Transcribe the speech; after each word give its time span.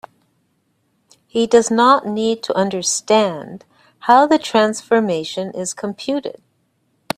He 1.27 1.45
does 1.45 1.69
not 1.69 2.07
need 2.07 2.41
to 2.41 2.55
understand 2.57 3.65
how 3.99 4.25
the 4.25 4.39
transformation 4.39 5.51
is 5.51 5.75
computed. 5.75 6.41